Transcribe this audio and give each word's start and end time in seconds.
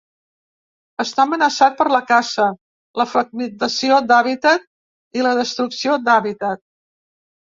Està 1.03 1.23
amenaçat 1.25 1.75
per 1.81 1.85
la 1.95 1.99
caça, 2.11 2.47
la 3.01 3.05
fragmentació 3.11 3.99
d'hàbitat 4.11 4.65
i 5.19 5.25
la 5.27 5.35
destrucció 5.41 5.99
d'hàbitat. 6.09 6.65